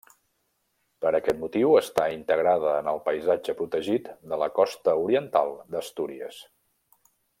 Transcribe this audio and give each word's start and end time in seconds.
Per 1.05 1.09
aquest 1.17 1.37
motiu 1.41 1.75
està 1.81 2.05
integrada 2.15 2.71
en 2.77 2.89
el 2.93 3.01
Paisatge 3.09 3.55
Protegit 3.61 4.09
de 4.33 4.41
la 4.45 4.49
Costa 4.57 4.97
Oriental 5.03 5.53
d'Astúries. 5.77 6.41